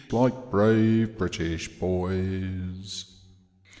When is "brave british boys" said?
0.49-3.05